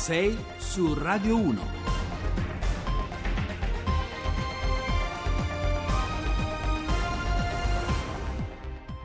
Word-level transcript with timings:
6 0.00 0.34
su 0.58 0.94
Radio 0.94 1.36
1. 1.36 1.89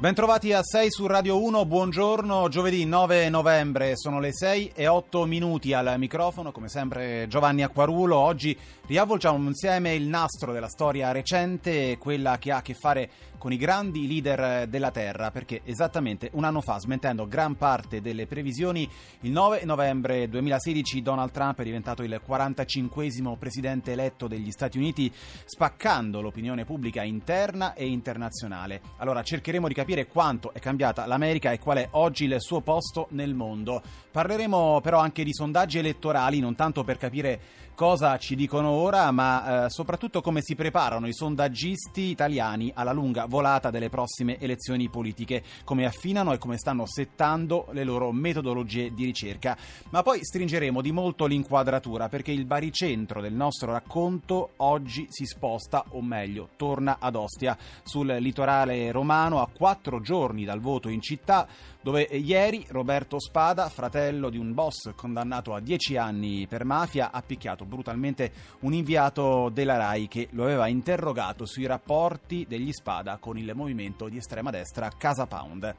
Bentrovati 0.05 0.53
a 0.53 0.61
6 0.61 0.91
su 0.91 1.07
Radio 1.07 1.41
1, 1.41 1.65
buongiorno, 1.65 2.47
giovedì 2.47 2.85
9 2.85 3.27
novembre, 3.29 3.93
sono 3.95 4.19
le 4.19 4.33
6 4.33 4.73
e 4.75 4.85
8 4.85 5.25
minuti 5.25 5.73
al 5.73 5.95
microfono, 5.97 6.51
come 6.51 6.69
sempre 6.69 7.25
Giovanni 7.27 7.63
Acquarulo, 7.63 8.15
oggi 8.15 8.55
riavvolgiamo 8.85 9.47
insieme 9.47 9.95
il 9.95 10.05
nastro 10.05 10.53
della 10.53 10.69
storia 10.69 11.11
recente, 11.11 11.97
quella 11.97 12.37
che 12.37 12.51
ha 12.51 12.57
a 12.57 12.61
che 12.61 12.75
fare 12.75 13.09
con 13.39 13.51
i 13.51 13.57
grandi 13.57 14.07
leader 14.07 14.67
della 14.67 14.91
Terra, 14.91 15.29
perché 15.29 15.61
esattamente 15.63 16.29
un 16.33 16.45
anno 16.45 16.61
fa, 16.61 16.79
smentendo 16.79 17.27
gran 17.27 17.55
parte 17.55 18.01
delle 18.01 18.27
previsioni, 18.27 18.89
il 19.21 19.31
9 19.31 19.65
novembre 19.65 20.29
2016 20.29 21.01
Donald 21.01 21.31
Trump 21.31 21.59
è 21.59 21.63
diventato 21.63 22.03
il 22.03 22.19
45 22.23 23.37
presidente 23.37 23.91
eletto 23.91 24.27
degli 24.27 24.51
Stati 24.51 24.77
Uniti, 24.77 25.11
spaccando 25.45 26.21
l'opinione 26.21 26.65
pubblica 26.65 27.03
interna 27.03 27.73
e 27.73 27.87
internazionale. 27.87 28.81
Allora 28.97 29.21
cercheremo 29.21 29.67
di 29.67 29.73
capire 29.73 29.94
capire 29.95 30.07
quanto 30.07 30.53
è 30.53 30.59
cambiata 30.59 31.05
l'America 31.05 31.51
e 31.51 31.59
qual 31.59 31.77
è 31.77 31.87
oggi 31.91 32.25
il 32.25 32.35
suo 32.39 32.59
posto 32.59 33.07
nel 33.11 33.33
mondo. 33.33 33.81
Parleremo 34.11 34.81
però 34.81 34.99
anche 34.99 35.23
di 35.23 35.33
sondaggi 35.33 35.77
elettorali, 35.77 36.39
non 36.39 36.55
tanto 36.55 36.83
per 36.83 36.97
capire 36.97 37.39
cosa 37.75 38.17
ci 38.17 38.35
dicono 38.35 38.69
ora, 38.69 39.11
ma 39.11 39.65
eh, 39.65 39.69
soprattutto 39.69 40.21
come 40.21 40.41
si 40.41 40.55
preparano 40.55 41.07
i 41.07 41.13
sondaggisti 41.13 42.03
italiani 42.03 42.71
alla 42.73 42.93
lunga 42.93 43.25
volata 43.25 43.69
delle 43.69 43.89
prossime 43.89 44.39
elezioni 44.39 44.89
politiche, 44.89 45.43
come 45.65 45.85
affinano 45.85 46.31
e 46.31 46.37
come 46.37 46.57
stanno 46.57 46.85
settando 46.87 47.67
le 47.71 47.83
loro 47.83 48.11
metodologie 48.11 48.93
di 48.93 49.03
ricerca. 49.03 49.57
Ma 49.89 50.01
poi 50.01 50.23
stringeremo 50.23 50.81
di 50.81 50.91
molto 50.91 51.25
l'inquadratura 51.25 52.07
perché 52.07 52.31
il 52.31 52.45
baricentro 52.45 53.21
del 53.21 53.33
nostro 53.33 53.73
racconto 53.73 54.51
oggi 54.57 55.07
si 55.09 55.25
sposta, 55.25 55.83
o 55.89 56.01
meglio, 56.01 56.49
torna 56.55 56.97
ad 56.99 57.15
Ostia, 57.15 57.57
sul 57.83 58.07
litorale 58.07 58.91
romano 58.91 59.41
a 59.41 59.49
quattro 59.53 59.99
giorni 59.99 60.45
dal 60.45 60.61
voto 60.61 60.87
in 60.87 61.01
città, 61.01 61.45
dove 61.85 62.01
ieri 62.01 62.65
Roberto 62.69 63.19
Spada, 63.19 63.69
fratello 63.69 64.31
di 64.31 64.39
un 64.39 64.55
boss 64.55 64.95
condannato 64.95 65.53
a 65.53 65.59
dieci 65.59 65.97
anni 65.97 66.47
per 66.47 66.65
mafia, 66.65 67.11
ha 67.11 67.21
picchiato 67.21 67.63
brutalmente 67.63 68.31
un 68.61 68.73
inviato 68.73 69.49
della 69.53 69.77
RAI 69.77 70.07
che 70.07 70.29
lo 70.31 70.45
aveva 70.45 70.65
interrogato 70.65 71.45
sui 71.45 71.67
rapporti 71.67 72.47
degli 72.49 72.71
Spada 72.71 73.17
con 73.17 73.37
il 73.37 73.51
movimento 73.53 74.09
di 74.09 74.17
estrema 74.17 74.49
destra 74.49 74.89
Casa 74.97 75.27
Pound. 75.27 75.75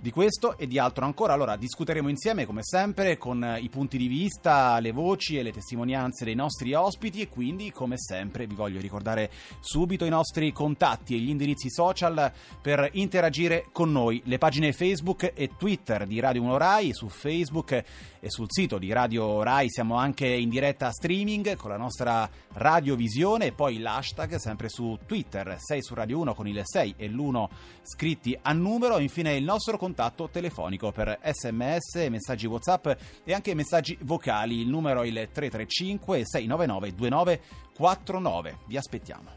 Di 0.00 0.12
questo 0.12 0.56
e 0.56 0.68
di 0.68 0.78
altro 0.78 1.04
ancora, 1.04 1.32
allora 1.32 1.56
discuteremo 1.56 2.08
insieme 2.08 2.46
come 2.46 2.62
sempre 2.62 3.18
con 3.18 3.58
i 3.60 3.68
punti 3.68 3.98
di 3.98 4.06
vista, 4.06 4.78
le 4.78 4.92
voci 4.92 5.36
e 5.36 5.42
le 5.42 5.50
testimonianze 5.50 6.24
dei 6.24 6.36
nostri 6.36 6.72
ospiti. 6.72 7.20
E 7.20 7.28
quindi 7.28 7.72
come 7.72 7.98
sempre 7.98 8.46
vi 8.46 8.54
voglio 8.54 8.78
ricordare 8.78 9.28
subito 9.58 10.04
i 10.04 10.08
nostri 10.08 10.52
contatti 10.52 11.16
e 11.16 11.18
gli 11.18 11.30
indirizzi 11.30 11.68
social 11.68 12.32
per 12.62 12.90
interagire 12.92 13.66
con 13.72 13.90
noi, 13.90 14.22
le 14.26 14.38
pagine 14.38 14.72
Facebook 14.72 15.32
e 15.34 15.56
Twitter 15.58 16.06
di 16.06 16.20
Radio 16.20 16.42
1 16.42 16.56
Rai 16.56 16.94
su 16.94 17.08
Facebook 17.08 17.72
e 18.20 18.30
sul 18.30 18.46
sito 18.48 18.78
di 18.78 18.92
Radio 18.92 19.42
Rai 19.42 19.68
siamo 19.68 19.96
anche 19.96 20.28
in 20.28 20.48
diretta 20.48 20.92
streaming 20.92 21.56
con 21.56 21.70
la 21.70 21.76
nostra 21.76 22.30
radiovisione. 22.52 23.46
E 23.46 23.52
poi 23.52 23.78
l'hashtag 23.80 24.36
sempre 24.36 24.68
su 24.68 24.96
Twitter 25.04 25.56
6 25.58 25.82
su 25.82 25.94
Radio 25.94 26.20
1 26.20 26.34
con 26.34 26.46
il 26.46 26.60
6 26.62 26.94
e 26.96 27.08
l'1 27.08 27.48
scritti 27.82 28.38
a 28.40 28.52
numero, 28.52 28.98
infine 28.98 29.34
il 29.34 29.42
nostro 29.42 29.72
contatto 29.72 29.86
contatto 29.88 30.28
telefonico 30.28 30.92
per 30.92 31.18
sms, 31.22 32.08
messaggi 32.10 32.46
whatsapp 32.46 32.88
e 33.24 33.32
anche 33.32 33.54
messaggi 33.54 33.96
vocali. 34.02 34.60
Il 34.60 34.68
numero 34.68 35.00
è 35.00 35.06
il 35.06 35.28
335 35.32 36.26
699 36.26 36.94
2949. 36.94 38.58
Vi 38.66 38.76
aspettiamo. 38.76 39.30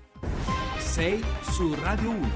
6 0.77 1.23
su 1.41 1.73
Radio 1.75 2.09
1. 2.09 2.29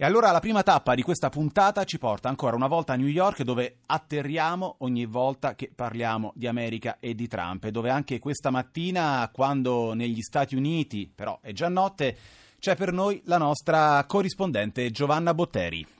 E 0.00 0.04
allora 0.04 0.30
la 0.30 0.40
prima 0.40 0.62
tappa 0.62 0.94
di 0.94 1.02
questa 1.02 1.28
puntata 1.28 1.84
ci 1.84 1.98
porta 1.98 2.30
ancora 2.30 2.56
una 2.56 2.68
volta 2.68 2.94
a 2.94 2.96
New 2.96 3.08
York 3.08 3.42
dove 3.42 3.80
atterriamo 3.84 4.76
ogni 4.78 5.04
volta 5.04 5.54
che 5.54 5.70
parliamo 5.74 6.32
di 6.36 6.46
America 6.46 6.96
e 7.00 7.14
di 7.14 7.26
Trump 7.26 7.64
e 7.64 7.70
dove 7.70 7.90
anche 7.90 8.18
questa 8.18 8.50
mattina 8.50 9.28
quando 9.30 9.92
negli 9.92 10.22
Stati 10.22 10.54
Uniti, 10.54 11.10
però 11.12 11.38
è 11.42 11.52
già 11.52 11.68
notte, 11.68 12.16
c'è 12.58 12.76
per 12.76 12.92
noi 12.92 13.20
la 13.24 13.38
nostra 13.38 14.02
corrispondente 14.06 14.90
Giovanna 14.90 15.34
Botteri. 15.34 15.97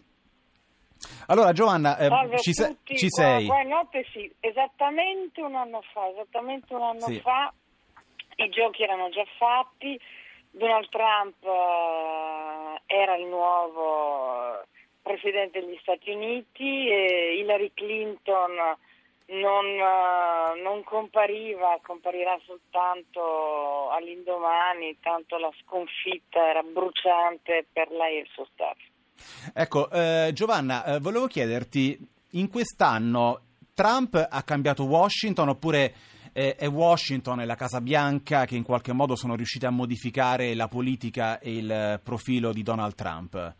Allora 1.26 1.53
Giovanna, 1.53 1.97
eh, 1.98 2.38
ci, 2.38 2.53
se- 2.53 2.76
ci, 2.84 3.09
sei? 3.09 3.47
Buonanotte, 3.47 4.04
sì, 4.12 4.31
esattamente 4.41 5.41
un 5.41 5.54
anno 5.54 5.82
fa, 5.92 6.09
esattamente 6.09 6.75
un 6.75 6.82
anno 6.82 7.06
sì. 7.06 7.20
fa 7.20 7.53
i 8.36 8.48
giochi 8.50 8.82
erano 8.82 9.08
già 9.10 9.25
fatti, 9.37 9.98
Donald 10.50 10.88
Trump 10.91 11.42
eh, 11.42 12.81
era 12.87 13.16
il 13.16 13.26
nuovo 13.26 14.62
presidente 15.03 15.60
degli 15.60 15.78
Stati 15.81 16.10
Uniti, 16.10 16.88
e 16.88 17.37
Hillary 17.38 17.72
Clinton 17.75 18.53
non, 19.28 19.66
uh, 19.66 20.62
non, 20.62 20.84
compariva, 20.84 21.78
comparirà 21.82 22.38
soltanto 22.44 23.91
all'indomani, 23.91 24.98
tanto 25.00 25.37
la 25.37 25.50
sconfitta 25.62 26.48
era 26.48 26.62
bruciante 26.62 27.66
per 27.72 27.91
lei 27.91 28.19
e 28.19 28.20
il 28.20 28.28
suo 28.32 28.47
staff. 28.53 28.78
Ecco, 29.53 29.91
eh, 29.91 30.31
Giovanna, 30.33 30.84
eh, 30.84 30.99
volevo 31.01 31.27
chiederti, 31.27 31.99
in 32.33 32.49
quest'anno 32.49 33.41
Trump 33.75 34.27
ha 34.29 34.43
cambiato 34.43 34.84
Washington 34.84 35.51
oppure 35.51 35.95
eh, 36.33 36.56
è 36.56 36.69
Washington 36.69 37.41
e 37.41 37.47
la 37.47 37.55
Casa 37.55 37.81
Bianca 37.81 38.45
che 38.45 38.56
in 38.56 38.62
qualche 38.62 38.93
modo 38.93 39.17
sono 39.17 39.34
riusciti 39.34 39.67
a 39.67 39.71
modificare 39.71 40.55
la 40.55 40.69
politica 40.69 41.39
e 41.39 41.56
il 41.56 42.01
profilo 42.03 42.53
di 42.53 42.62
Donald 42.62 42.95
Trump? 42.95 43.55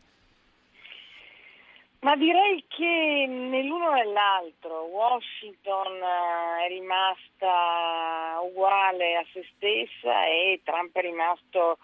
Ma 2.01 2.15
direi 2.15 2.65
che 2.69 3.27
nell'uno 3.29 3.97
e 3.97 4.05
nell'altro 4.05 4.83
Washington 4.85 5.97
eh, 5.97 6.65
è 6.67 6.69
rimasta 6.69 8.39
uguale 8.41 9.17
a 9.17 9.27
se 9.33 9.45
stessa 9.57 10.27
e 10.27 10.61
Trump 10.63 10.95
è 10.97 11.01
rimasto 11.01 11.79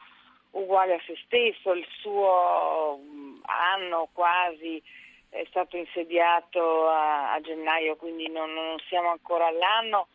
uguale 0.54 0.94
a 0.94 1.00
se 1.06 1.14
stesso, 1.24 1.72
il 1.72 1.86
suo 2.00 3.00
anno 3.42 4.08
quasi 4.12 4.82
è 5.28 5.44
stato 5.48 5.76
insediato 5.76 6.88
a, 6.88 7.32
a 7.32 7.40
gennaio, 7.40 7.96
quindi 7.96 8.28
non, 8.28 8.52
non, 8.52 8.78
siamo 8.88 9.10
ancora 9.10 9.46
all'anno 9.46 10.08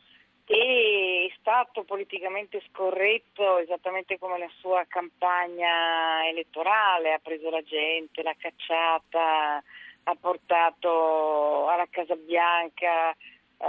e 0.45 1.29
è 1.29 1.35
stato 1.39 1.83
politicamente 1.83 2.61
scorretto 2.69 3.57
esattamente 3.57 4.17
come 4.17 4.39
la 4.39 4.49
sua 4.59 4.85
campagna 4.87 6.27
elettorale, 6.27 7.13
ha 7.13 7.19
preso 7.21 7.49
la 7.49 7.61
gente, 7.61 8.23
l'ha 8.23 8.35
cacciata, 8.37 9.61
ha 10.03 10.15
portato 10.15 11.67
alla 11.67 11.87
Casa 11.89 12.15
Bianca 12.15 13.15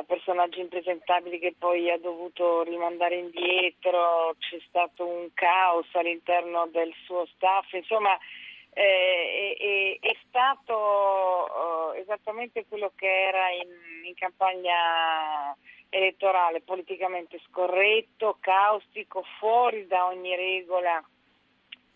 personaggi 0.07 0.61
impresentabili 0.61 1.39
che 1.39 1.55
poi 1.59 1.91
ha 1.91 1.99
dovuto 1.99 2.63
rimandare 2.63 3.17
indietro, 3.17 4.35
c'è 4.39 4.59
stato 4.69 5.05
un 5.05 5.29
caos 5.35 5.87
all'interno 5.93 6.69
del 6.69 6.93
suo 7.05 7.27
staff, 7.27 7.73
insomma 7.73 8.17
eh, 8.73 9.99
è, 10.01 10.07
è, 10.07 10.17
stato 10.29 10.77
uh, 10.77 11.99
esattamente 11.99 12.67
quello 12.69 12.93
che 12.95 13.09
era 13.09 13.51
in, 13.51 14.05
in, 14.05 14.15
campagna 14.15 15.57
elettorale, 15.89 16.61
politicamente 16.61 17.41
scorretto, 17.49 18.37
caustico, 18.39 19.25
fuori 19.41 19.89
da 19.89 20.07
ogni 20.07 20.37
regola 20.37 21.03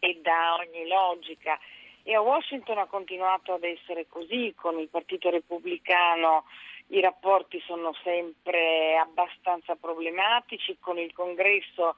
e 0.01 0.19
da 0.21 0.57
ogni 0.59 0.89
logica. 0.89 1.59
E 2.03 2.15
a 2.15 2.21
Washington 2.21 2.79
ha 2.79 2.87
continuato 2.87 3.55
ad 3.55 3.63
essere 3.63 4.07
così, 4.09 4.53
con 4.57 4.79
il 4.79 4.89
Partito 4.89 5.31
Repubblicano 5.31 6.45
i 6.89 7.01
rapporti 7.01 7.61
sono 7.67 7.95
sempre 8.03 8.97
abbastanza 8.97 9.75
problematici, 9.77 10.77
con 10.81 10.99
il 10.99 11.13
Congresso 11.13 11.97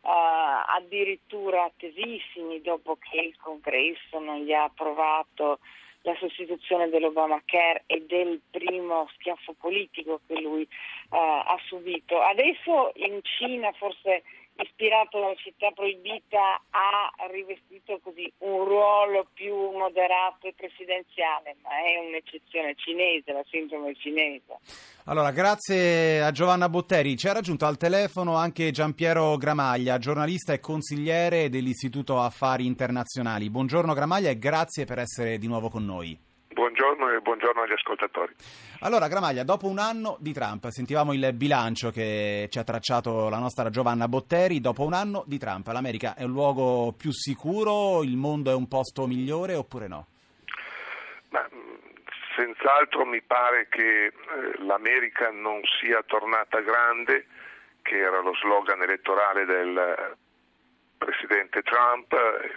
Uh, 0.00 0.62
addirittura 0.76 1.64
attesissimi 1.64 2.60
dopo 2.60 2.96
che 2.96 3.18
il 3.18 3.36
congresso 3.36 4.20
non 4.20 4.44
gli 4.44 4.52
ha 4.52 4.62
approvato 4.62 5.58
la 6.02 6.14
sostituzione 6.18 6.88
dell'Obamacare 6.88 7.82
e 7.86 8.04
del 8.06 8.40
primo 8.48 9.08
schiaffo 9.14 9.54
politico 9.58 10.20
che 10.26 10.40
lui 10.40 10.62
uh, 10.62 11.16
ha 11.16 11.58
subito. 11.66 12.20
Adesso 12.20 12.92
in 12.94 13.18
Cina 13.22 13.72
forse 13.72 14.22
ispirato 14.62 15.20
dalla 15.20 15.34
città 15.36 15.70
proibita, 15.70 16.60
ha 16.70 17.26
rivestito 17.30 18.00
così 18.02 18.30
un 18.38 18.64
ruolo 18.64 19.26
più 19.32 19.54
moderato 19.54 20.46
e 20.46 20.54
presidenziale, 20.56 21.56
ma 21.62 21.70
è 21.70 21.98
un'eccezione 22.06 22.74
cinese, 22.76 23.32
la 23.32 23.44
sindrome 23.48 23.94
cinese. 23.94 24.58
Allora, 25.04 25.30
grazie 25.30 26.22
a 26.22 26.30
Giovanna 26.30 26.68
Botteri. 26.68 27.16
Ci 27.16 27.28
ha 27.28 27.32
raggiunto 27.32 27.66
al 27.66 27.76
telefono 27.76 28.36
anche 28.36 28.70
Giampiero 28.70 29.36
Gramaglia, 29.36 29.98
giornalista 29.98 30.52
e 30.52 30.60
consigliere 30.60 31.48
dell'Istituto 31.48 32.20
Affari 32.20 32.66
Internazionali. 32.66 33.50
Buongiorno 33.50 33.94
Gramaglia 33.94 34.30
e 34.30 34.38
grazie 34.38 34.84
per 34.84 34.98
essere 34.98 35.38
di 35.38 35.46
nuovo 35.46 35.68
con 35.70 35.84
noi. 35.84 36.27
Buongiorno 36.58 37.12
e 37.12 37.20
buongiorno 37.20 37.62
agli 37.62 37.72
ascoltatori. 37.72 38.34
Allora, 38.80 39.06
Gramaglia, 39.06 39.44
dopo 39.44 39.68
un 39.68 39.78
anno 39.78 40.16
di 40.18 40.32
Trump, 40.32 40.66
sentivamo 40.66 41.12
il 41.12 41.32
bilancio 41.32 41.90
che 41.90 42.48
ci 42.50 42.58
ha 42.58 42.64
tracciato 42.64 43.28
la 43.28 43.38
nostra 43.38 43.70
Giovanna 43.70 44.08
Botteri, 44.08 44.60
dopo 44.60 44.82
un 44.82 44.92
anno 44.92 45.22
di 45.24 45.38
Trump, 45.38 45.68
l'America 45.68 46.16
è 46.16 46.24
un 46.24 46.32
luogo 46.32 46.92
più 46.98 47.12
sicuro, 47.12 48.02
il 48.02 48.16
mondo 48.16 48.50
è 48.50 48.54
un 48.54 48.66
posto 48.66 49.06
migliore 49.06 49.54
oppure 49.54 49.86
no? 49.86 50.06
Ma, 51.30 51.48
senz'altro 52.36 53.06
mi 53.06 53.22
pare 53.22 53.68
che 53.68 54.06
eh, 54.06 54.12
l'America 54.64 55.30
non 55.30 55.60
sia 55.80 56.02
tornata 56.04 56.58
grande, 56.60 57.26
che 57.82 57.98
era 57.98 58.20
lo 58.20 58.34
slogan 58.34 58.82
elettorale 58.82 59.44
del 59.44 59.78
eh, 59.78 60.16
presidente 60.98 61.62
Trump, 61.62 62.12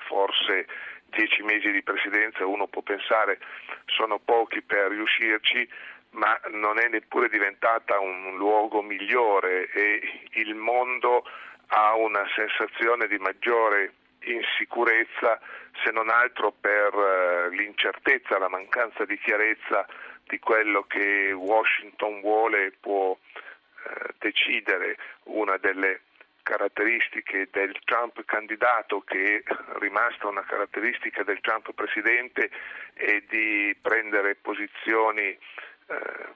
forse 0.07 0.65
dieci 1.11 1.43
mesi 1.43 1.71
di 1.71 1.83
presidenza 1.83 2.45
uno 2.45 2.67
può 2.67 2.81
pensare 2.81 3.39
sono 3.85 4.19
pochi 4.19 4.61
per 4.61 4.89
riuscirci, 4.89 5.67
ma 6.11 6.39
non 6.51 6.79
è 6.79 6.87
neppure 6.87 7.29
diventata 7.29 7.99
un 7.99 8.35
luogo 8.37 8.81
migliore 8.81 9.69
e 9.71 10.01
il 10.31 10.55
mondo 10.55 11.23
ha 11.67 11.95
una 11.95 12.25
sensazione 12.35 13.07
di 13.07 13.17
maggiore 13.17 13.93
insicurezza 14.23 15.39
se 15.83 15.91
non 15.91 16.09
altro 16.09 16.51
per 16.51 16.93
eh, 16.93 17.55
l'incertezza, 17.55 18.37
la 18.37 18.49
mancanza 18.49 19.05
di 19.05 19.17
chiarezza 19.17 19.85
di 20.27 20.37
quello 20.39 20.83
che 20.83 21.31
Washington 21.31 22.21
vuole 22.21 22.65
e 22.65 22.73
può 22.79 23.17
eh, 23.17 24.13
decidere. 24.19 24.97
Una 25.23 25.57
delle 25.57 26.01
caratteristiche 26.43 27.49
del 27.51 27.77
Trump 27.85 28.23
candidato 28.25 29.01
che 29.01 29.37
è 29.37 29.53
rimasta 29.79 30.27
una 30.27 30.43
caratteristica 30.43 31.23
del 31.23 31.39
Trump 31.41 31.71
presidente 31.73 32.49
è 32.93 33.23
di 33.29 33.75
prendere 33.81 34.35
posizioni 34.35 35.23
eh, 35.23 35.37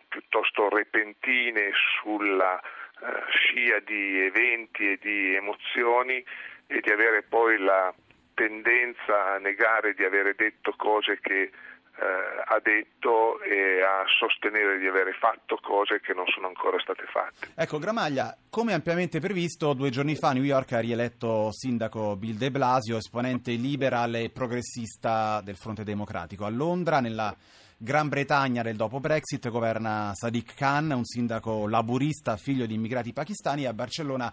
piuttosto 0.07 0.69
repentine 0.69 1.71
sulla 2.01 2.59
eh, 2.59 3.23
scia 3.29 3.79
di 3.79 4.21
eventi 4.21 4.91
e 4.91 4.97
di 5.01 5.35
emozioni 5.35 6.23
e 6.67 6.79
di 6.81 6.91
avere 6.91 7.23
poi 7.23 7.57
la 7.57 7.93
tendenza 8.33 9.33
a 9.33 9.37
negare 9.37 9.93
di 9.93 10.03
avere 10.03 10.35
detto 10.35 10.73
cose 10.77 11.19
che 11.21 11.51
eh, 11.97 12.43
ha 12.45 12.59
detto 12.61 13.41
e 13.41 13.81
a 13.81 14.03
sostenere 14.19 14.77
di 14.79 14.87
avere 14.87 15.13
fatto 15.13 15.57
cose 15.61 16.01
che 16.01 16.13
non 16.13 16.25
sono 16.27 16.47
ancora 16.47 16.79
state 16.79 17.03
fatte. 17.05 17.47
Ecco, 17.55 17.79
Gramaglia, 17.79 18.35
come 18.49 18.73
ampiamente 18.73 19.19
previsto, 19.19 19.73
due 19.73 19.89
giorni 19.89 20.15
fa 20.15 20.33
New 20.33 20.43
York 20.43 20.73
ha 20.73 20.79
rieletto 20.79 21.51
sindaco 21.51 22.15
Bill 22.15 22.37
de 22.37 22.51
Blasio, 22.51 22.97
esponente 22.97 23.51
liberal 23.51 24.15
e 24.15 24.29
progressista 24.29 25.41
del 25.41 25.55
Fronte 25.55 25.83
Democratico. 25.83 26.45
A 26.45 26.49
Londra, 26.49 26.99
nella 26.99 27.35
Gran 27.77 28.07
Bretagna 28.07 28.63
del 28.63 28.77
dopo 28.77 28.99
Brexit, 28.99 29.49
governa 29.49 30.13
Sadiq 30.13 30.55
Khan, 30.55 30.91
un 30.91 31.05
sindaco 31.05 31.67
laburista, 31.67 32.37
figlio 32.37 32.65
di 32.65 32.73
immigrati 32.73 33.11
pakistani, 33.11 33.65
a 33.65 33.73
Barcellona 33.73 34.31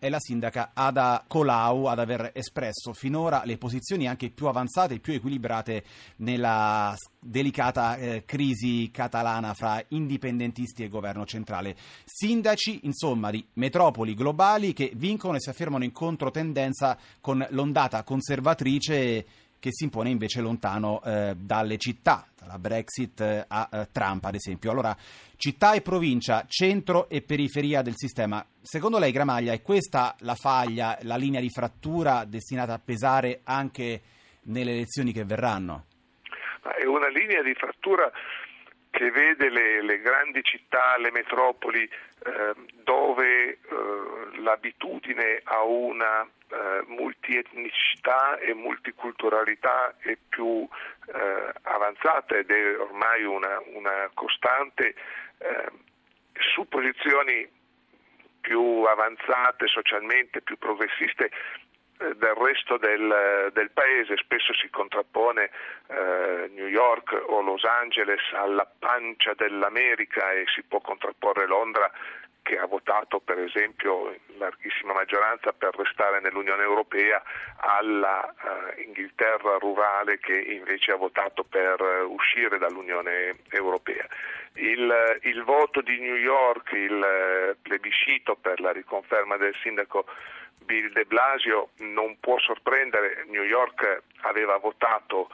è 0.00 0.08
la 0.08 0.18
sindaca 0.18 0.70
Ada 0.72 1.24
Colau 1.28 1.84
ad 1.84 1.98
aver 1.98 2.30
espresso 2.34 2.94
finora 2.94 3.42
le 3.44 3.58
posizioni 3.58 4.08
anche 4.08 4.30
più 4.30 4.46
avanzate 4.46 4.94
e 4.94 4.98
più 4.98 5.12
equilibrate 5.12 5.84
nella 6.16 6.96
delicata 7.18 7.96
eh, 7.96 8.24
crisi 8.24 8.90
catalana 8.90 9.52
fra 9.52 9.84
indipendentisti 9.88 10.82
e 10.82 10.88
governo 10.88 11.26
centrale. 11.26 11.76
Sindaci, 12.06 12.86
insomma, 12.86 13.30
di 13.30 13.46
metropoli 13.54 14.14
globali 14.14 14.72
che 14.72 14.90
vincono 14.96 15.36
e 15.36 15.40
si 15.40 15.50
affermano 15.50 15.84
in 15.84 15.92
controtendenza 15.92 16.96
con 17.20 17.46
l'ondata 17.50 18.02
conservatrice 18.02 19.26
che 19.60 19.68
si 19.72 19.84
impone 19.84 20.08
invece 20.08 20.40
lontano 20.40 21.00
eh, 21.04 21.34
dalle 21.36 21.76
città, 21.76 22.26
dalla 22.36 22.58
Brexit 22.58 23.20
eh, 23.20 23.44
a 23.46 23.68
eh, 23.70 23.88
Trump 23.92 24.24
ad 24.24 24.34
esempio. 24.34 24.70
Allora, 24.70 24.96
città 25.36 25.74
e 25.74 25.82
provincia, 25.82 26.44
centro 26.48 27.08
e 27.08 27.20
periferia 27.20 27.82
del 27.82 27.94
sistema. 27.94 28.44
Secondo 28.60 28.98
lei, 28.98 29.12
Gramaglia, 29.12 29.52
è 29.52 29.62
questa 29.62 30.16
la 30.20 30.34
faglia, 30.34 30.98
la 31.02 31.16
linea 31.16 31.40
di 31.40 31.50
frattura 31.50 32.24
destinata 32.24 32.72
a 32.72 32.80
pesare 32.82 33.42
anche 33.44 34.00
nelle 34.44 34.72
elezioni 34.72 35.12
che 35.12 35.24
verranno? 35.24 35.84
È 36.62 36.86
una 36.86 37.08
linea 37.08 37.42
di 37.42 37.54
frattura 37.54 38.10
che 39.00 39.10
vede 39.10 39.48
le, 39.48 39.80
le 39.80 39.98
grandi 40.00 40.42
città, 40.44 40.98
le 40.98 41.10
metropoli, 41.10 41.84
eh, 41.84 42.52
dove 42.84 43.48
eh, 43.48 43.58
l'abitudine 44.42 45.40
a 45.42 45.62
una 45.62 46.20
eh, 46.22 46.84
multietnicità 46.86 48.36
e 48.36 48.52
multiculturalità 48.52 49.94
è 50.00 50.18
più 50.28 50.68
eh, 51.14 51.52
avanzata 51.62 52.36
ed 52.36 52.50
è 52.50 52.78
ormai 52.78 53.24
una, 53.24 53.58
una 53.72 54.10
costante 54.12 54.94
eh, 55.38 55.70
su 56.52 56.68
posizioni 56.68 57.48
più 58.42 58.82
avanzate 58.82 59.66
socialmente, 59.66 60.42
più 60.42 60.58
progressiste 60.58 61.30
del 62.00 62.34
resto 62.34 62.78
del, 62.78 63.50
del, 63.52 63.70
paese, 63.70 64.16
spesso 64.16 64.54
si 64.54 64.70
contrappone 64.70 65.50
eh, 65.88 66.50
New 66.54 66.66
York 66.66 67.12
o 67.28 67.42
Los 67.42 67.64
Angeles 67.64 68.22
alla 68.32 68.66
pancia 68.78 69.34
dell'America 69.34 70.32
e 70.32 70.44
si 70.54 70.62
può 70.62 70.80
contrapporre 70.80 71.46
Londra 71.46 71.90
che 72.42 72.58
ha 72.58 72.66
votato 72.66 73.20
per 73.20 73.38
esempio 73.38 74.10
in 74.10 74.38
larghissima 74.38 74.92
maggioranza 74.92 75.52
per 75.52 75.76
restare 75.76 76.20
nell'Unione 76.20 76.62
Europea 76.62 77.22
alla 77.56 78.24
uh, 78.24 78.80
Inghilterra 78.80 79.56
rurale 79.58 80.18
che 80.18 80.36
invece 80.36 80.92
ha 80.92 80.96
votato 80.96 81.44
per 81.44 81.80
uh, 81.80 82.10
uscire 82.10 82.58
dall'Unione 82.58 83.36
Europea. 83.50 84.06
Il, 84.54 85.20
il, 85.22 85.44
voto 85.44 85.80
di 85.80 86.00
New 86.00 86.16
York, 86.16 86.72
il 86.72 87.54
uh, 87.54 87.60
plebiscito 87.62 88.34
per 88.34 88.58
la 88.60 88.72
riconferma 88.72 89.36
del 89.36 89.54
sindaco 89.62 90.06
Bill 90.70 90.92
de 90.92 91.04
Blasio 91.04 91.70
non 91.78 92.20
può 92.20 92.38
sorprendere, 92.38 93.24
New 93.26 93.42
York 93.42 94.02
aveva 94.20 94.56
votato 94.58 95.28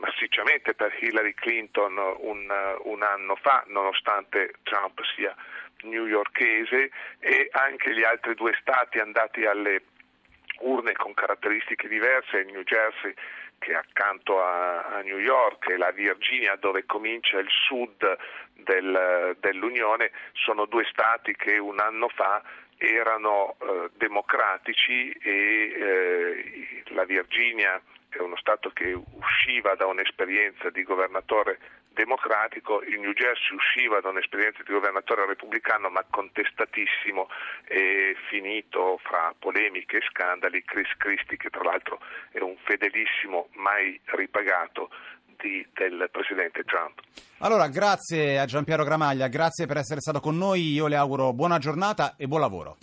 massicciamente 0.00 0.74
per 0.74 0.92
Hillary 1.00 1.34
Clinton 1.34 1.96
un, 2.18 2.76
un 2.84 3.02
anno 3.02 3.36
fa, 3.36 3.62
nonostante 3.66 4.54
Trump 4.64 5.00
sia 5.14 5.34
newyorkese 5.82 6.90
e 7.20 7.48
anche 7.52 7.94
gli 7.94 8.02
altri 8.02 8.34
due 8.34 8.56
stati 8.60 8.98
andati 8.98 9.44
alle 9.44 9.82
urne 10.60 10.92
con 10.94 11.14
caratteristiche 11.14 11.86
diverse, 11.86 12.38
il 12.38 12.46
New 12.46 12.62
Jersey 12.62 13.14
che 13.58 13.72
è 13.72 13.74
accanto 13.74 14.42
a, 14.42 14.82
a, 14.82 15.00
New 15.00 15.18
York 15.18 15.68
e 15.68 15.76
la 15.76 15.90
Virginia 15.90 16.56
dove 16.56 16.84
comincia 16.86 17.38
il 17.38 17.48
sud 17.48 18.16
del, 18.52 19.36
dell'Unione, 19.40 20.10
sono 20.32 20.66
due 20.66 20.84
stati 20.90 21.34
che 21.34 21.56
un 21.58 21.78
anno 21.78 22.08
fa 22.08 22.42
erano 22.78 23.56
eh, 23.58 23.90
democratici 23.96 25.10
e 25.10 25.72
eh, 25.74 26.82
la 26.88 27.04
Virginia 27.04 27.80
è 28.08 28.18
uno 28.20 28.36
Stato 28.36 28.70
che 28.70 28.92
usciva 28.92 29.74
da 29.74 29.86
un'esperienza 29.86 30.70
di 30.70 30.82
governatore 30.82 31.58
democratico, 31.96 32.82
il 32.82 33.00
New 33.00 33.12
Jersey 33.12 33.56
usciva 33.56 34.00
da 34.00 34.10
un'esperienza 34.10 34.62
di 34.62 34.70
governatore 34.72 35.24
repubblicano 35.26 35.88
ma 35.88 36.04
contestatissimo 36.08 37.28
e 37.64 38.14
finito 38.28 39.00
fra 39.02 39.34
polemiche 39.38 39.96
e 39.96 40.06
scandali, 40.10 40.62
Chris 40.62 40.92
Christie 40.98 41.38
che 41.38 41.48
tra 41.48 41.62
l'altro 41.62 41.98
è 42.32 42.40
un 42.40 42.56
fedelissimo 42.64 43.48
mai 43.54 43.98
ripagato 44.04 44.90
di, 45.40 45.66
del 45.74 46.08
presidente 46.10 46.62
Trump. 46.64 47.00
Allora, 47.38 47.68
grazie 47.68 48.38
a 48.38 48.46
Giampiero 48.46 48.84
Gramaglia, 48.84 49.28
grazie 49.28 49.66
per 49.66 49.76
essere 49.76 50.00
stato 50.00 50.20
con 50.20 50.36
noi, 50.36 50.72
io 50.72 50.86
le 50.86 50.96
auguro 50.96 51.32
buona 51.32 51.58
giornata 51.58 52.14
e 52.16 52.26
buon 52.26 52.40
lavoro. 52.40 52.76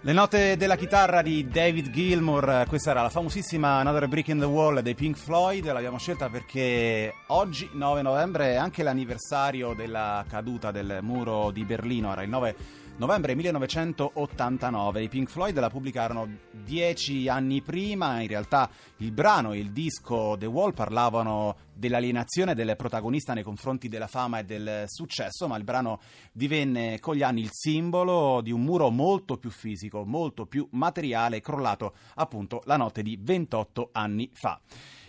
Le 0.00 0.12
note 0.12 0.56
della 0.56 0.76
chitarra 0.76 1.22
di 1.22 1.46
David 1.48 1.90
Gilmour, 1.90 2.64
questa 2.66 2.92
era 2.92 3.02
la 3.02 3.10
famosissima 3.10 3.78
Another 3.78 4.08
Brick 4.08 4.28
in 4.28 4.38
the 4.38 4.46
Wall 4.46 4.78
dei 4.80 4.94
Pink 4.94 5.16
Floyd, 5.16 5.70
l'abbiamo 5.70 5.98
scelta 5.98 6.30
perché 6.30 7.12
oggi, 7.26 7.68
9 7.72 8.00
novembre, 8.00 8.52
è 8.52 8.54
anche 8.54 8.82
l'anniversario 8.82 9.74
della 9.74 10.24
caduta 10.26 10.70
del 10.70 11.00
muro 11.02 11.50
di 11.50 11.64
Berlino, 11.64 12.10
era 12.10 12.22
il 12.22 12.30
9 12.30 12.56
novembre 12.98 13.36
1989. 13.36 15.02
I 15.02 15.08
Pink 15.08 15.28
Floyd 15.30 15.58
la 15.58 15.70
pubblicarono 15.70 16.28
dieci 16.50 17.28
anni 17.28 17.62
prima, 17.62 18.20
in 18.20 18.28
realtà 18.28 18.68
il 18.98 19.12
brano 19.12 19.52
e 19.52 19.58
il 19.58 19.70
disco 19.70 20.36
The 20.36 20.46
Wall 20.46 20.74
parlavano 20.74 21.56
dell'alienazione 21.72 22.54
del 22.54 22.74
protagonista 22.76 23.34
nei 23.34 23.44
confronti 23.44 23.88
della 23.88 24.08
fama 24.08 24.40
e 24.40 24.44
del 24.44 24.84
successo, 24.86 25.46
ma 25.46 25.56
il 25.56 25.64
brano 25.64 26.00
divenne 26.32 26.98
con 26.98 27.14
gli 27.14 27.22
anni 27.22 27.40
il 27.40 27.50
simbolo 27.52 28.40
di 28.40 28.50
un 28.50 28.62
muro 28.62 28.90
molto 28.90 29.36
più 29.36 29.50
fisico, 29.50 30.04
molto 30.04 30.46
più 30.46 30.66
materiale, 30.72 31.40
crollato 31.40 31.94
appunto 32.16 32.62
la 32.64 32.76
notte 32.76 33.02
di 33.02 33.16
28 33.20 33.90
anni 33.92 34.28
fa. 34.32 34.60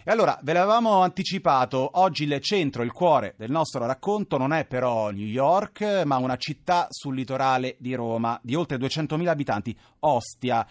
E 0.01 0.12
allora, 0.12 0.39
ve 0.44 0.53
l'avevamo 0.53 1.01
anticipato, 1.01 1.89
oggi 2.00 2.24
il 2.24 2.39
centro, 2.39 2.84
il 2.84 2.91
cuore 2.94 3.34
del 3.38 3.51
nostro 3.51 3.86
racconto 3.86 4.38
non 4.38 4.53
è 4.53 4.65
però 4.65 5.10
New 5.10 5.25
York, 5.25 6.03
ma 6.06 6.15
una 6.15 6.38
città 6.38 6.88
sul 6.89 7.15
litorale 7.15 7.75
di 7.79 7.94
Roma 7.96 8.39
di 8.41 8.56
oltre 8.56 8.77
200.000 8.77 9.27
abitanti, 9.27 9.77
Ostia. 10.00 10.65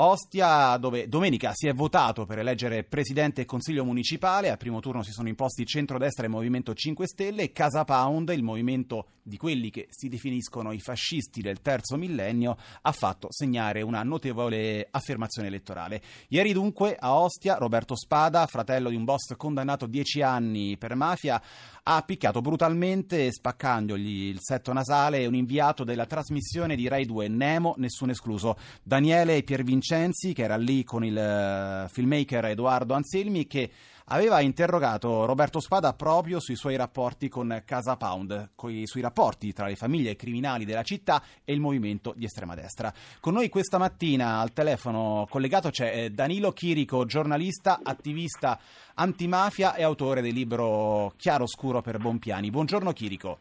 Ostia, 0.00 0.76
dove 0.76 1.08
domenica 1.08 1.50
si 1.54 1.66
è 1.66 1.74
votato 1.74 2.24
per 2.24 2.38
eleggere 2.38 2.84
presidente 2.84 3.40
e 3.40 3.44
consiglio 3.44 3.84
municipale. 3.84 4.48
Al 4.48 4.56
primo 4.56 4.78
turno 4.78 5.02
si 5.02 5.10
sono 5.10 5.26
imposti 5.26 5.66
centrodestra 5.66 6.24
e 6.24 6.28
Movimento 6.28 6.72
5 6.72 7.04
Stelle 7.08 7.42
e 7.42 7.52
Casa 7.52 7.84
Pound, 7.84 8.28
il 8.28 8.44
movimento 8.44 9.08
di 9.28 9.36
quelli 9.36 9.70
che 9.70 9.88
si 9.90 10.08
definiscono 10.08 10.70
i 10.72 10.78
fascisti 10.78 11.42
del 11.42 11.60
terzo 11.60 11.96
millennio, 11.96 12.56
ha 12.82 12.92
fatto 12.92 13.26
segnare 13.30 13.82
una 13.82 14.04
notevole 14.04 14.86
affermazione 14.88 15.48
elettorale. 15.48 16.00
Ieri 16.28 16.52
dunque 16.52 16.96
a 16.96 17.18
Ostia 17.18 17.56
Roberto 17.56 17.96
Spada, 17.96 18.46
fratello 18.46 18.90
di 18.90 18.96
un 18.96 19.04
boss 19.04 19.34
condannato 19.36 19.86
a 19.86 19.88
10 19.88 20.22
anni 20.22 20.78
per 20.78 20.94
mafia, 20.94 21.42
ha 21.90 22.02
picchiato 22.02 22.42
brutalmente, 22.42 23.32
spaccandogli 23.32 24.28
il 24.28 24.40
setto 24.42 24.74
nasale, 24.74 25.24
un 25.24 25.34
inviato 25.34 25.84
della 25.84 26.04
trasmissione 26.04 26.76
di 26.76 26.86
Rai 26.86 27.06
2 27.06 27.28
Nemo, 27.28 27.74
nessuno 27.78 28.10
escluso, 28.10 28.58
Daniele 28.82 29.42
Piervincenzi, 29.42 30.34
che 30.34 30.42
era 30.42 30.58
lì 30.58 30.84
con 30.84 31.02
il 31.02 31.16
eh, 31.16 31.88
filmmaker 31.88 32.44
Edoardo 32.44 32.92
Anselmi, 32.92 33.46
che 33.46 33.70
aveva 34.08 34.40
interrogato 34.40 35.24
Roberto 35.24 35.60
Spada 35.60 35.92
proprio 35.92 36.40
sui 36.40 36.56
suoi 36.56 36.76
rapporti 36.76 37.28
con 37.28 37.62
Casa 37.64 37.96
Pound, 37.96 38.50
sui 38.84 39.00
rapporti 39.00 39.52
tra 39.52 39.66
le 39.66 39.76
famiglie 39.76 40.16
criminali 40.16 40.64
della 40.64 40.82
città 40.82 41.22
e 41.44 41.52
il 41.52 41.60
movimento 41.60 42.12
di 42.16 42.24
estrema 42.24 42.54
destra. 42.54 42.92
Con 43.20 43.34
noi 43.34 43.48
questa 43.48 43.78
mattina 43.78 44.40
al 44.40 44.52
telefono 44.52 45.26
collegato 45.28 45.70
c'è 45.70 46.04
eh, 46.04 46.10
Danilo 46.10 46.52
Chirico, 46.52 47.04
giornalista, 47.04 47.80
attivista 47.82 48.58
antimafia 48.94 49.74
e 49.74 49.82
autore 49.82 50.20
del 50.22 50.32
libro 50.32 51.12
Chiaro 51.16 51.46
Scuro 51.46 51.80
per 51.80 51.98
Bompiani. 51.98 52.50
Buongiorno 52.50 52.92
Chirico. 52.92 53.38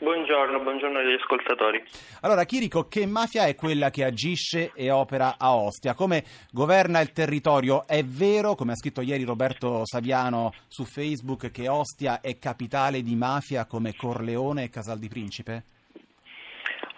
Buongiorno, 0.00 0.60
buongiorno 0.60 0.98
agli 1.00 1.14
ascoltatori. 1.14 1.82
Allora, 2.20 2.44
Chirico, 2.44 2.86
che 2.86 3.04
mafia 3.04 3.46
è 3.46 3.56
quella 3.56 3.90
che 3.90 4.04
agisce 4.04 4.70
e 4.76 4.92
opera 4.92 5.34
a 5.36 5.56
Ostia? 5.56 5.94
Come 5.94 6.22
governa 6.52 7.00
il 7.00 7.10
territorio? 7.10 7.84
È 7.84 8.04
vero, 8.04 8.54
come 8.54 8.72
ha 8.72 8.76
scritto 8.76 9.00
ieri 9.00 9.24
Roberto 9.24 9.84
Saviano 9.84 10.52
su 10.68 10.84
Facebook, 10.84 11.50
che 11.50 11.68
Ostia 11.68 12.20
è 12.20 12.38
capitale 12.38 13.02
di 13.02 13.16
mafia 13.16 13.66
come 13.66 13.96
Corleone 13.96 14.64
e 14.64 14.70
Casal 14.70 15.00
di 15.00 15.08
Principe? 15.08 15.64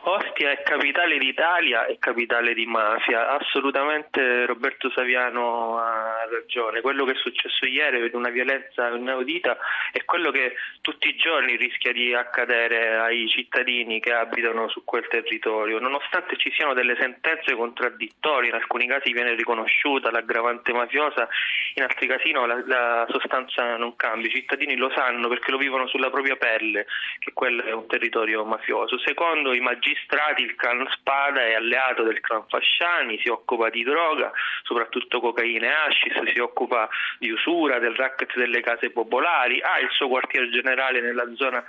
Ostia 0.02 0.30
è 0.45 0.63
capitale 0.63 1.19
d'Italia 1.19 1.87
e 1.87 1.99
capitale 1.99 2.55
di 2.55 2.65
mafia, 2.65 3.29
assolutamente 3.31 4.47
Roberto 4.47 4.91
Saviano 4.91 5.79
ha 5.79 6.27
ragione, 6.31 6.81
quello 6.81 7.05
che 7.05 7.13
è 7.13 7.17
successo 7.17 7.67
ieri 7.67 8.01
per 8.01 8.15
una 8.15 8.31
violenza 8.31 8.89
inaudita 8.89 9.59
è 9.93 10.05
quello 10.05 10.31
che 10.31 10.55
tutti 10.81 11.09
i 11.09 11.17
giorni 11.17 11.57
rischia 11.57 11.93
di 11.93 12.15
accadere 12.15 12.97
ai 12.97 13.29
cittadini 13.29 14.01
che 14.01 14.13
abitano 14.13 14.69
su 14.69 14.83
quel 14.85 15.07
territorio, 15.09 15.79
nonostante 15.79 16.37
ci 16.37 16.51
siano 16.53 16.73
delle 16.73 16.97
sentenze 16.99 17.55
contraddittorie, 17.55 18.49
in 18.49 18.55
alcuni 18.55 18.87
casi 18.87 19.13
viene 19.13 19.35
riconosciuta 19.35 20.11
l'aggravante 20.11 20.73
mafiosa, 20.73 21.29
in 21.75 21.83
altri 21.83 22.07
casi 22.07 22.31
no, 22.31 22.47
la, 22.47 22.63
la 22.67 23.07
sostanza 23.11 23.77
non 23.77 23.95
cambia, 23.97 24.29
i 24.29 24.35
cittadini 24.35 24.77
lo 24.77 24.91
sanno 24.95 25.29
perché 25.29 25.51
lo 25.51 25.59
vivono 25.59 25.87
sulla 25.87 26.11
propria 26.11 26.37
pelle 26.37 26.87
che 27.19 27.33
quello 27.33 27.63
è 27.63 27.73
un 27.73 27.87
territorio 27.87 28.45
mafioso. 28.45 28.99
Secondo 28.99 29.53
i 29.53 29.61
magistrati 29.61 30.30
magistrati 30.31 30.43
il 30.43 30.55
clan 30.55 30.87
Spada 30.93 31.41
è 31.41 31.55
alleato 31.55 32.03
del 32.03 32.21
clan 32.21 32.45
Fasciani, 32.49 33.19
si 33.21 33.29
occupa 33.29 33.69
di 33.71 33.83
droga, 33.83 34.33
soprattutto 34.63 35.21
cocaina 35.21 35.67
e 35.67 35.71
hashish, 35.71 36.33
si 36.33 36.39
occupa 36.39 36.89
di 37.19 37.31
usura, 37.31 37.79
del 37.79 37.95
racket 37.95 38.35
delle 38.37 38.61
case 38.61 38.91
popolari, 38.91 39.61
ha 39.61 39.79
il 39.79 39.89
suo 39.91 40.09
quartier 40.09 40.49
generale 40.51 41.01
nella 41.01 41.29
zona 41.35 41.65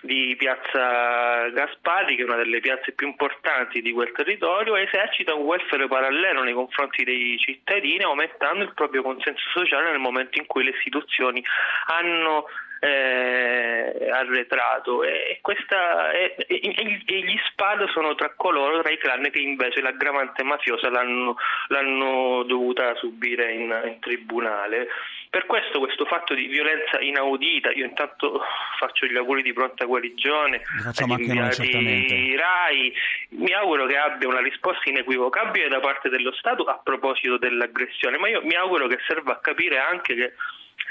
di 0.00 0.36
piazza 0.38 1.48
Gaspari, 1.48 2.14
che 2.14 2.22
è 2.22 2.24
una 2.24 2.36
delle 2.36 2.60
piazze 2.60 2.92
più 2.92 3.08
importanti 3.08 3.82
di 3.82 3.90
quel 3.92 4.12
territorio, 4.12 4.76
esercita 4.76 5.34
un 5.34 5.42
welfare 5.42 5.88
parallelo 5.88 6.44
nei 6.44 6.54
confronti 6.54 7.02
dei 7.02 7.36
cittadini, 7.38 8.04
aumentando 8.04 8.62
il 8.62 8.74
proprio 8.74 9.02
consenso 9.02 9.48
sociale 9.50 9.90
nel 9.90 9.98
momento 9.98 10.38
in 10.38 10.46
cui 10.46 10.62
le 10.62 10.70
istituzioni 10.70 11.44
hanno 11.86 12.46
eh, 12.80 14.08
arretrato. 14.10 15.02
E, 15.02 15.38
questa, 15.40 16.10
e, 16.12 16.34
e, 16.46 17.02
e, 17.04 17.18
gli 17.20 17.38
Spad 17.50 17.88
sono 17.90 18.14
tra 18.14 18.32
coloro, 18.36 18.80
tra 18.80 18.90
i 18.90 18.98
clan 18.98 19.28
che 19.30 19.40
invece 19.40 19.80
l'aggravante 19.80 20.42
mafiosa 20.42 20.90
l'hanno, 20.90 21.36
l'hanno 21.68 22.42
dovuta 22.44 22.94
subire 22.96 23.52
in, 23.52 23.82
in, 23.84 23.98
tribunale. 24.00 24.88
Per 25.30 25.44
questo 25.44 25.78
questo 25.78 26.06
fatto 26.06 26.32
di 26.32 26.46
violenza 26.46 27.00
inaudita, 27.00 27.70
io 27.72 27.84
intanto 27.84 28.40
faccio 28.78 29.04
gli 29.04 29.16
auguri 29.16 29.42
di 29.42 29.52
pronta 29.52 29.84
guarigione 29.84 30.62
agli 30.96 31.10
inviati 31.10 32.34
RAI, 32.34 32.94
mi 33.30 33.52
auguro 33.52 33.84
che 33.84 33.98
abbia 33.98 34.26
una 34.26 34.40
risposta 34.40 34.88
inequivocabile 34.88 35.68
da 35.68 35.80
parte 35.80 36.08
dello 36.08 36.32
Stato 36.32 36.64
a 36.64 36.80
proposito 36.82 37.36
dell'aggressione, 37.36 38.16
ma 38.16 38.28
io 38.28 38.40
mi 38.42 38.54
auguro 38.54 38.86
che 38.86 38.98
serva 39.06 39.32
a 39.32 39.38
capire 39.38 39.78
anche 39.78 40.14
che 40.14 40.32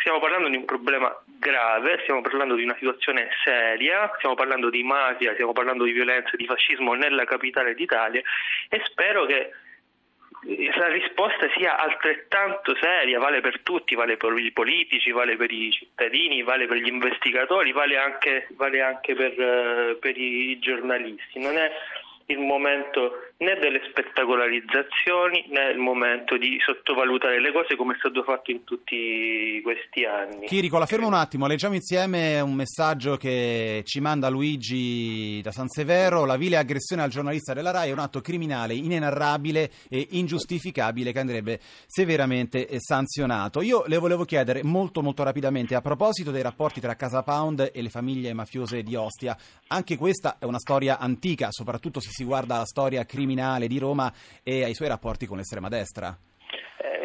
stiamo 0.07 0.23
parlando 0.23 0.47
di 0.47 0.55
un 0.55 0.63
problema 0.63 1.13
grave, 1.25 1.99
stiamo 2.03 2.21
parlando 2.21 2.55
di 2.55 2.63
una 2.63 2.75
situazione 2.75 3.27
seria, 3.43 4.09
stiamo 4.15 4.35
parlando 4.35 4.69
di 4.69 4.81
mafia, 4.81 5.33
stiamo 5.33 5.51
parlando 5.51 5.83
di 5.83 5.91
violenza, 5.91 6.37
di 6.37 6.45
fascismo 6.45 6.93
nella 6.93 7.25
capitale 7.25 7.75
d'Italia 7.75 8.21
e 8.69 8.81
spero 8.85 9.25
che 9.25 9.51
la 10.77 10.87
risposta 10.87 11.49
sia 11.57 11.77
altrettanto 11.77 12.73
seria, 12.79 13.19
vale 13.19 13.41
per 13.41 13.59
tutti, 13.63 13.95
vale 13.95 14.15
per 14.15 14.31
i 14.37 14.53
politici, 14.53 15.11
vale 15.11 15.35
per 15.35 15.51
i 15.51 15.71
cittadini, 15.73 16.41
vale 16.41 16.67
per 16.67 16.77
gli 16.77 16.87
investigatori, 16.87 17.73
vale 17.73 17.97
anche, 17.97 18.47
vale 18.51 18.81
anche 18.81 19.13
per, 19.13 19.33
uh, 19.37 19.99
per 19.99 20.17
i 20.17 20.57
giornalisti. 20.59 21.39
Non 21.39 21.57
è 21.57 21.69
il 22.27 22.39
momento 22.39 23.26
né 23.39 23.53
delle 23.59 23.81
spettacolarizzazioni 23.89 25.45
né 25.49 25.69
il 25.69 25.77
momento 25.77 26.37
di 26.37 26.57
sottovalutare 26.59 27.39
le 27.39 27.51
cose 27.51 27.75
come 27.75 27.93
è 27.93 27.97
stato 27.99 28.23
fatto 28.23 28.49
in 28.49 28.63
tutti 28.63 29.59
questi 29.61 30.05
anni. 30.05 30.47
Chirico, 30.47 30.79
la 30.79 30.87
fermo 30.87 31.05
un 31.05 31.13
attimo, 31.13 31.45
leggiamo 31.45 31.75
insieme 31.75 32.39
un 32.39 32.53
messaggio 32.53 33.15
che 33.15 33.83
ci 33.85 33.99
manda 33.99 34.29
Luigi 34.29 35.39
da 35.41 35.51
San 35.51 35.67
Severo, 35.67 36.25
la 36.25 36.35
vile 36.35 36.57
aggressione 36.57 37.03
al 37.03 37.11
giornalista 37.11 37.53
della 37.53 37.69
RAI 37.69 37.89
è 37.89 37.93
un 37.93 37.99
atto 37.99 38.21
criminale 38.21 38.73
inenarrabile 38.73 39.69
e 39.87 40.07
ingiustificabile 40.11 41.11
che 41.11 41.19
andrebbe 41.19 41.59
severamente 41.85 42.67
sanzionato. 42.79 43.61
Io 43.61 43.83
le 43.85 43.97
volevo 43.97 44.25
chiedere 44.25 44.63
molto 44.63 45.03
molto 45.03 45.21
rapidamente 45.21 45.75
a 45.75 45.81
proposito 45.81 46.31
dei 46.31 46.41
rapporti 46.41 46.79
tra 46.79 46.95
Casa 46.95 47.21
Pound 47.21 47.69
e 47.71 47.81
le 47.83 47.89
famiglie 47.89 48.33
mafiose 48.33 48.81
di 48.81 48.95
Ostia, 48.95 49.37
anche 49.67 49.95
questa 49.95 50.37
è 50.39 50.45
una 50.45 50.59
storia 50.59 50.97
antica, 50.97 51.49
soprattutto 51.51 51.99
se 51.99 52.09
si 52.09 52.23
guarda 52.23 52.55
alla 52.55 52.65
storia 52.65 53.05
criminale 53.05 53.25
criminale 53.27 53.67
di 53.67 53.77
Roma 53.77 54.11
e 54.41 54.63
ai 54.63 54.73
suoi 54.73 54.87
rapporti 54.87 55.25
con 55.25 55.35
l'estrema 55.35 55.67
destra. 55.67 56.17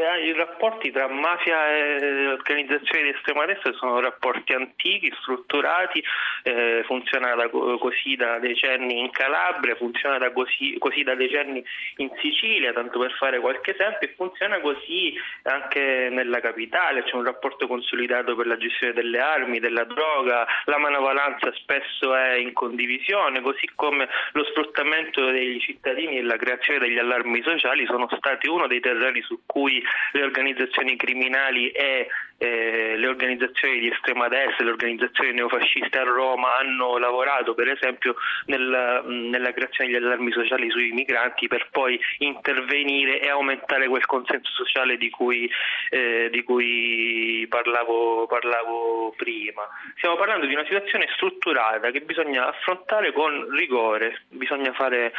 Eh, 0.03 0.31
I 0.31 0.33
rapporti 0.33 0.91
tra 0.91 1.07
mafia 1.07 1.69
e 1.69 2.27
organizzazioni 2.27 3.05
di 3.05 3.17
estrema 3.17 3.45
destra 3.45 3.73
sono 3.75 4.01
rapporti 4.01 4.53
antichi, 4.53 5.13
strutturati, 5.21 6.03
eh, 6.43 6.83
funziona 6.87 7.37
da, 7.37 7.49
così 7.49 8.17
da 8.17 8.41
decenni 8.41 8.99
in 8.99 9.11
Calabria, 9.11 9.77
funziona 9.77 10.19
da 10.19 10.33
così, 10.33 10.75
così, 10.79 11.05
da 11.05 11.15
decenni 11.15 11.65
in 11.99 12.11
Sicilia, 12.21 12.73
tanto 12.73 12.99
per 12.99 13.13
fare 13.13 13.39
qualche 13.39 13.75
esempio, 13.75 14.09
e 14.09 14.15
funziona 14.17 14.59
così 14.59 15.15
anche 15.45 16.09
nella 16.11 16.41
capitale, 16.41 17.05
c'è 17.05 17.15
un 17.15 17.25
rapporto 17.25 17.69
consolidato 17.69 18.35
per 18.35 18.49
la 18.49 18.57
gestione 18.57 18.95
delle 18.95 19.21
armi, 19.21 19.61
della 19.61 19.85
droga, 19.85 20.45
la 20.65 20.79
manovalanza 20.79 21.53
spesso 21.53 22.13
è 22.17 22.35
in 22.35 22.53
condivisione, 22.53 23.41
così 23.41 23.71
come 23.77 24.09
lo 24.33 24.45
sfruttamento 24.47 25.31
degli 25.31 25.61
cittadini 25.61 26.19
e 26.19 26.23
la 26.23 26.37
creazione 26.37 26.81
degli 26.81 26.99
allarmi 26.99 27.41
sociali 27.43 27.87
sono 27.87 28.09
stati 28.17 28.49
uno 28.49 28.67
dei 28.67 28.81
terreni 28.81 29.23
su 29.23 29.43
cui 29.47 29.81
le 30.13 30.23
organizzazioni 30.23 30.97
criminali 30.97 31.71
e 31.71 32.09
eh, 32.43 32.97
le 32.97 33.07
organizzazioni 33.07 33.79
di 33.79 33.89
estrema 33.89 34.27
destra, 34.27 34.65
le 34.65 34.73
organizzazioni 34.73 35.33
neofasciste 35.33 35.97
a 35.97 36.03
Roma 36.03 36.57
hanno 36.57 36.99
lavorato 36.99 37.55
per 37.55 37.69
esempio 37.69 38.17
nel, 38.47 39.05
nella 39.31 39.53
creazione 39.53 39.93
degli 39.93 40.03
allarmi 40.03 40.33
sociali 40.33 40.69
sui 40.69 40.91
migranti 40.91 41.47
per 41.47 41.69
poi 41.71 42.01
intervenire 42.19 43.21
e 43.21 43.29
aumentare 43.29 43.87
quel 43.87 44.07
consenso 44.07 44.51
sociale 44.55 44.97
di 44.97 45.09
cui, 45.09 45.49
eh, 45.91 46.31
di 46.33 46.43
cui 46.43 47.47
parlavo, 47.49 48.27
parlavo 48.27 49.15
prima. 49.17 49.63
Stiamo 49.99 50.17
parlando 50.17 50.47
di 50.47 50.55
una 50.55 50.65
situazione 50.65 51.07
strutturata 51.15 51.93
che 51.93 52.01
bisogna 52.01 52.49
affrontare 52.49 53.13
con 53.13 53.51
rigore, 53.55 54.23
bisogna 54.31 54.73
fare 54.73 55.13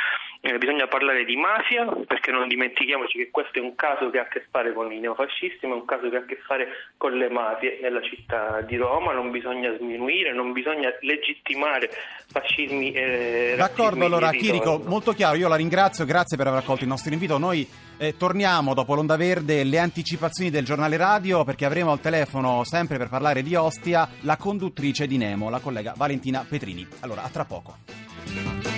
eh, 0.46 0.58
bisogna 0.58 0.88
parlare 0.88 1.24
di 1.24 1.38
mafia 1.38 1.86
perché 2.06 2.30
non 2.32 2.50
dimentichiamoci 2.50 3.18
che 3.18 3.32
questo 3.32 3.60
è 3.60 3.62
un 3.62 3.76
caso 3.76 4.10
che 4.10 4.20
ha 4.20 4.24
a 4.24 4.28
che 4.28 4.46
fare 4.52 4.74
con 4.74 4.92
i 4.92 5.00
neofascisti, 5.00 5.66
ma 5.68 5.76
è 5.76 5.78
un 5.78 5.86
caso 5.86 6.10
che 6.10 6.18
ha 6.18 6.20
a 6.20 6.26
che 6.26 6.36
fare 6.46 6.68
con 6.98 7.13
le 7.14 7.30
mafie 7.30 7.80
nella 7.82 8.02
città 8.02 8.62
di 8.62 8.76
Roma, 8.76 9.14
non 9.14 9.32
bisogna 9.32 9.76
sminuire, 9.78 10.34
non 10.34 10.52
bisogna 10.52 10.90
legittimare 11.02 11.90
fascismi 12.32 12.92
e 12.92 13.54
D'accordo, 13.56 14.06
allora 14.06 14.32
Chirico, 14.32 14.82
molto 14.86 15.14
chiaro, 15.14 15.38
io 15.38 15.48
la 15.48 15.56
ringrazio, 15.56 16.06
grazie 16.06 16.38
per 16.38 16.48
aver 16.48 16.60
accolto 16.60 16.84
il 16.84 16.90
nostro 16.90 17.14
invito. 17.14 17.38
Noi 17.38 17.68
eh, 17.98 18.18
torniamo 18.18 18.74
dopo 18.74 18.96
l'onda 18.96 19.16
verde 19.16 19.64
le 19.64 19.78
anticipazioni 19.78 20.50
del 20.50 20.66
giornale 20.66 20.98
radio 20.98 21.44
perché 21.44 21.66
avremo 21.66 21.92
al 21.92 22.02
telefono 22.02 22.64
sempre 22.64 22.98
per 22.98 23.10
parlare 23.10 23.44
di 23.44 23.56
Ostia 23.56 24.10
la 24.22 24.38
conduttrice 24.38 25.08
di 25.08 25.18
Nemo, 25.18 25.50
la 25.50 25.60
collega 25.60 25.94
Valentina 25.96 26.46
Petrini. 26.48 26.86
Allora, 27.02 27.24
a 27.24 27.30
tra 27.30 27.46
poco. 27.46 28.73